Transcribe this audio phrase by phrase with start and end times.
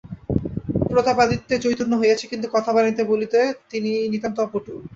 [0.91, 3.39] প্রতাপাদিত্যের চৈতন্য হইয়াছে, কিন্তু কথা বানাইয়া বলিতে
[3.71, 4.73] তিনি নিতান্ত অপটু।